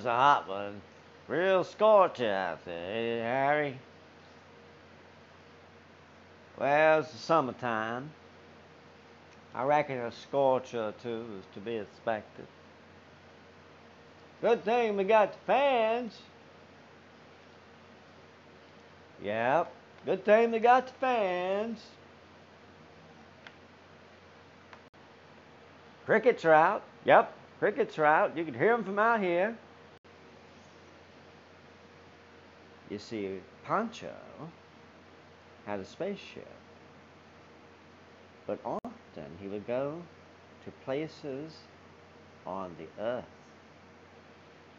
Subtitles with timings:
[0.00, 0.80] summer's a hot one.
[1.28, 3.78] Real scorcher out there, Harry?
[6.58, 8.10] Well, it's the summertime.
[9.54, 12.46] I reckon a scorcher or two is to be expected.
[14.40, 16.18] Good thing we got the fans.
[19.22, 19.72] Yep,
[20.06, 21.80] good thing we got the fans.
[26.06, 26.82] Crickets are out.
[27.04, 28.36] Yep, crickets are out.
[28.36, 29.56] You can hear them from out here.
[32.90, 34.12] You see, Pancho
[35.64, 36.50] had a spaceship,
[38.48, 40.02] but often he would go
[40.64, 41.54] to places
[42.44, 43.24] on the earth.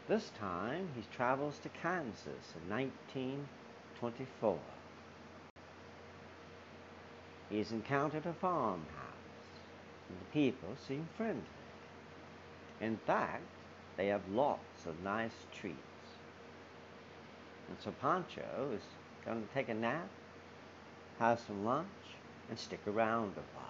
[0.08, 4.58] This time he travels to Kansas in 1924.
[7.48, 8.86] He's encountered a farmhouse,
[10.10, 11.42] and the people seem friendly.
[12.82, 13.44] In fact,
[13.96, 15.91] they have lots of nice treats.
[17.72, 18.82] And so Pancho is
[19.24, 20.06] going to take a nap,
[21.18, 21.86] have some lunch,
[22.50, 23.66] and stick around a while.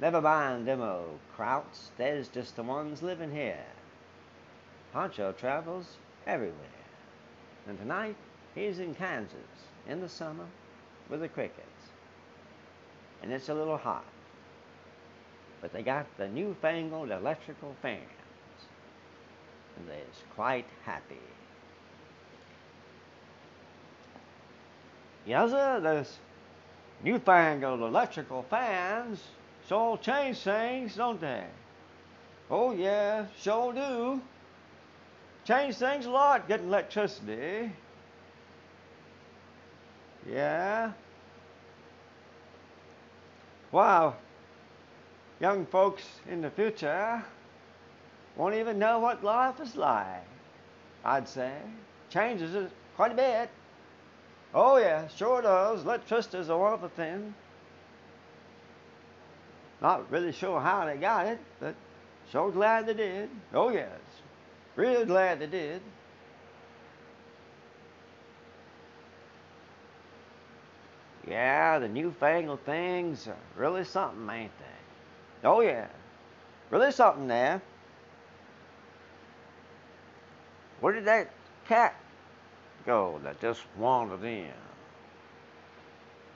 [0.00, 3.66] Never mind them old krauts, there's just the ones living here.
[4.94, 6.56] Pancho travels everywhere.
[7.68, 8.16] And tonight,
[8.54, 9.36] he's in Kansas
[9.86, 10.46] in the summer
[11.10, 11.90] with the crickets.
[13.22, 14.06] And it's a little hot.
[15.60, 18.00] But they got the newfangled electrical fans.
[19.76, 20.00] And they're
[20.34, 21.20] quite happy.
[25.26, 26.18] Sir, those
[27.02, 29.22] newfangled electrical fans
[29.68, 31.44] sure change things, don't they?
[32.50, 34.20] Oh, yeah, sure do.
[35.44, 37.72] Change things a lot getting electricity.
[40.28, 40.92] Yeah.
[43.72, 44.16] Wow.
[45.40, 47.24] Young folks in the future
[48.36, 50.24] won't even know what life is like,
[51.04, 51.52] I'd say.
[52.10, 53.48] Changes it quite a bit.
[54.54, 55.82] Oh, yeah, sure does.
[55.82, 57.34] Electricity is a wonderful thing.
[59.80, 61.74] Not really sure how they got it, but
[62.30, 63.30] so glad they did.
[63.54, 63.88] Oh, yes.
[64.76, 65.80] Real glad they did.
[71.26, 75.48] Yeah, the newfangled things are really something, ain't they?
[75.48, 75.86] Oh, yeah.
[76.70, 77.62] Really something there.
[80.80, 81.30] Where did that
[81.66, 81.94] cat
[82.84, 84.50] go that just wandered in?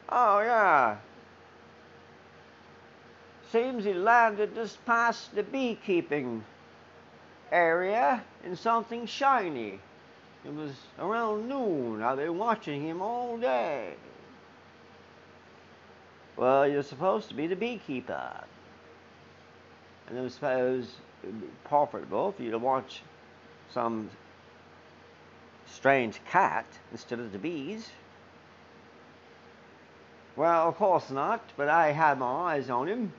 [0.08, 0.96] Oh, yeah.
[3.52, 6.44] Seems he landed just past the beekeeping
[7.50, 9.78] area in something shiny.
[10.44, 12.02] It was around noon.
[12.02, 13.94] I've been watching him all day.
[16.36, 18.30] Well, you're supposed to be the beekeeper.
[20.08, 20.86] And it would
[21.22, 23.02] be profitable for you to watch
[23.72, 24.10] some
[25.66, 27.90] strange cat instead of the bees.
[30.36, 33.12] Well, of course not, but I had my eyes on him.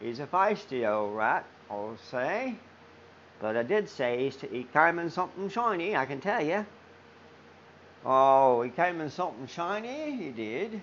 [0.00, 2.56] He's a feisty old rat, I'll say.
[3.40, 6.64] But I did say he's he came in something shiny, I can tell you.
[8.04, 10.16] Oh, he came in something shiny?
[10.16, 10.80] He did.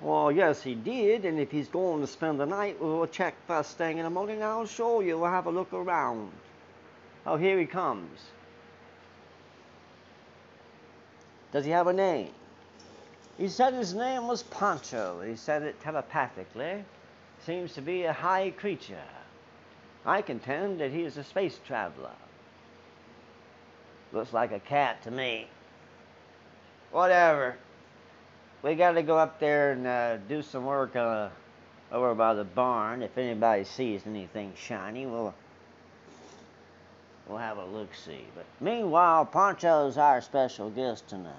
[0.00, 1.24] Well, yes, he did.
[1.24, 4.42] And if he's going to spend the night, we'll check first thing in the morning.
[4.42, 5.18] I'll show you.
[5.18, 6.32] We'll have a look around.
[7.26, 8.20] Oh, here he comes.
[11.54, 12.30] Does he have a name?
[13.38, 15.20] He said his name was Pancho.
[15.20, 16.84] He said it telepathically.
[17.46, 18.98] Seems to be a high creature.
[20.04, 22.10] I contend that he is a space traveler.
[24.12, 25.46] Looks like a cat to me.
[26.90, 27.54] Whatever.
[28.62, 31.28] We got to go up there and uh, do some work uh,
[31.92, 33.00] over by the barn.
[33.00, 35.32] If anybody sees anything shiny, we'll
[37.28, 38.26] we'll have a look see.
[38.34, 41.34] But meanwhile, Pancho's our special guest tonight.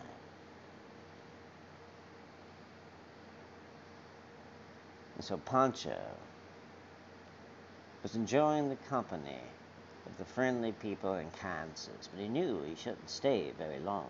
[5.16, 5.98] And so Pancho
[8.04, 9.40] was enjoying the company
[10.06, 14.10] of the friendly people in Kansas, but he knew he shouldn't stay very long.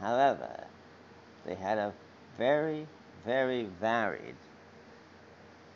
[0.00, 0.64] However,
[1.44, 1.92] they had a
[2.38, 2.86] very,
[3.24, 4.36] very varied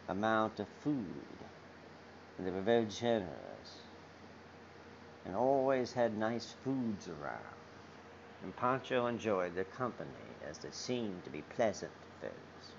[0.08, 1.05] amount of food,
[2.37, 3.77] and they were very generous,
[5.28, 7.54] and always had nice foods around.
[8.42, 10.10] And Pancho enjoyed their company
[10.48, 12.72] as they seemed to be pleasant folks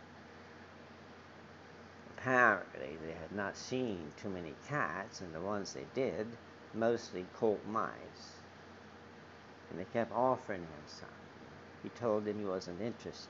[2.19, 6.27] apparently they had not seen too many cats, and the ones they did
[6.73, 8.33] mostly caught mice.
[9.69, 11.09] And they kept offering him some.
[11.83, 13.29] He told them he wasn't interested.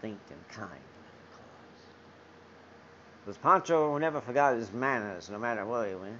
[0.00, 1.84] Thanked him kindly, of course.
[3.24, 6.18] Because Pancho never forgot his manners, no matter where he went.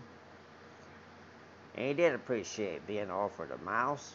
[1.78, 4.14] He did appreciate being offered a mouse.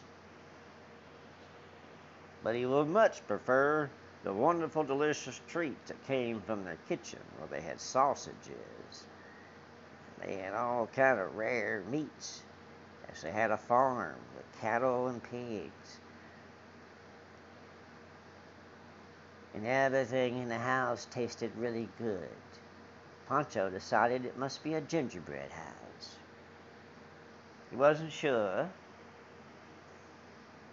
[2.43, 3.89] But he would much prefer
[4.23, 9.05] the wonderful, delicious treats that came from their kitchen where they had sausages.
[10.21, 12.43] They had all kind of rare meats
[13.11, 15.99] as they had a farm with cattle and pigs.
[19.53, 22.29] And everything in the house tasted really good.
[23.27, 25.82] Pancho decided it must be a gingerbread house.
[27.73, 28.69] He wasn't sure,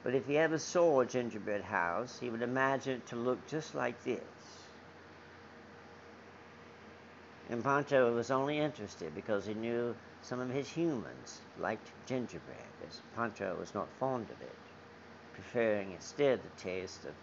[0.05, 3.75] but if he ever saw a gingerbread house, he would imagine it to look just
[3.75, 4.21] like this.
[7.49, 13.01] And Pancho was only interested because he knew some of his humans liked gingerbread, as
[13.17, 14.59] Pancho was not fond of it,
[15.33, 17.15] preferring instead the taste of,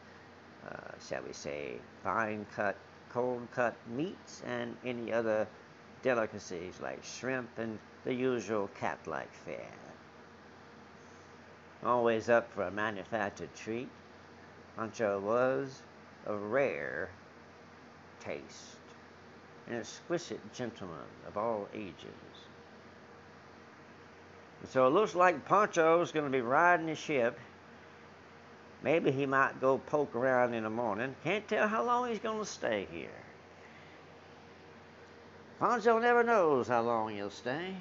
[0.71, 2.77] uh, shall we say, fine cut,
[3.09, 5.47] cold cut meats and any other
[6.01, 7.77] delicacies like shrimp and
[8.07, 9.77] the usual cat like fare
[11.85, 13.89] always up for a manufactured treat.
[14.77, 15.81] Pancho was
[16.25, 17.09] of rare
[18.21, 18.77] taste,
[19.67, 20.95] an exquisite gentleman
[21.27, 21.95] of all ages.
[24.61, 27.37] And so it looks like Pancho's going to be riding the ship.
[28.83, 31.13] Maybe he might go poke around in the morning.
[31.25, 33.09] Can't tell how long he's going to stay here.
[35.59, 37.73] Pancho never knows how long he'll stay.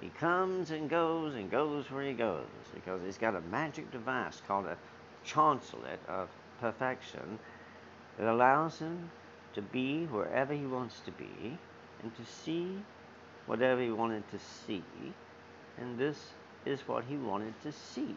[0.00, 4.40] He comes and goes and goes where he goes because he's got a magic device
[4.46, 4.78] called a
[5.24, 7.38] chancelet of perfection
[8.16, 9.10] that allows him
[9.52, 11.58] to be wherever he wants to be
[12.02, 12.82] and to see
[13.44, 14.82] whatever he wanted to see.
[15.76, 16.30] And this
[16.64, 18.16] is what he wanted to see.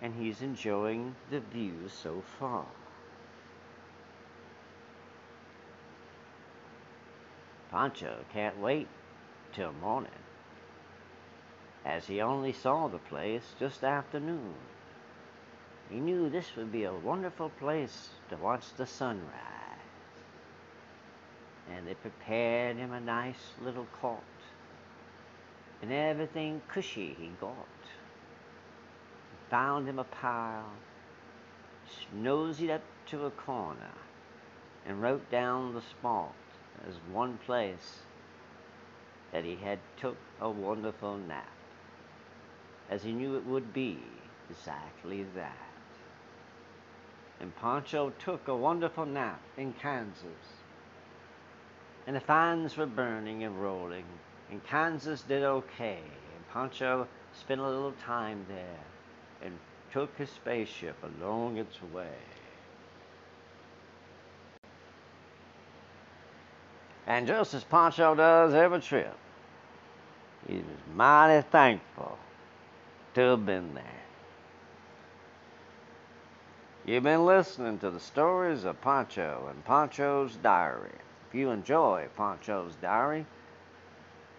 [0.00, 2.66] And he's enjoying the view so far.
[7.70, 8.88] Pancho can't wait
[9.52, 10.10] till morning
[11.86, 14.54] as he only saw the place just after noon.
[15.88, 19.30] He knew this would be a wonderful place to watch the sunrise.
[21.72, 24.22] And they prepared him a nice little cot
[25.82, 27.54] and everything cushy he got.
[29.50, 30.72] Found him a pile,
[32.12, 33.92] nosed up to a corner,
[34.86, 36.34] and wrote down the spot
[36.88, 38.00] as one place
[39.32, 41.46] that he had took a wonderful nap
[42.90, 43.98] as he knew it would be
[44.50, 45.56] exactly that.
[47.40, 50.24] And Pancho took a wonderful nap in Kansas.
[52.06, 54.04] And the fans were burning and rolling,
[54.50, 56.00] and Kansas did okay.
[56.00, 58.84] And Pancho spent a little time there
[59.42, 59.58] and
[59.92, 62.08] took his spaceship along its way.
[67.06, 69.16] And just as Pancho does every trip,
[70.48, 72.18] he was mighty thankful
[73.22, 73.84] have been there.
[76.84, 80.92] You've been listening to the stories of Pancho and Pancho's Diary.
[81.28, 83.26] If you enjoy Pancho's Diary,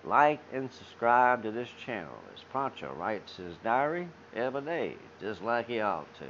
[0.05, 5.67] like and subscribe to this channel as Pancho writes his diary every day, just like
[5.67, 6.27] he ought to.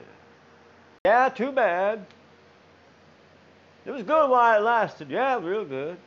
[1.05, 2.05] Yeah, too bad.
[3.85, 5.09] It was good while it lasted.
[5.09, 5.97] Yeah, real good.